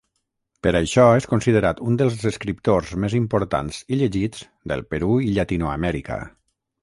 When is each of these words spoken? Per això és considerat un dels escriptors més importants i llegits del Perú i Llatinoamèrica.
Per 0.67 0.71
això 0.77 1.03
és 1.17 1.27
considerat 1.33 1.81
un 1.89 1.99
dels 1.99 2.23
escriptors 2.29 2.95
més 3.03 3.17
importants 3.19 3.83
i 3.97 4.01
llegits 4.01 4.43
del 4.73 4.83
Perú 4.95 5.11
i 5.27 5.35
Llatinoamèrica. 5.37 6.19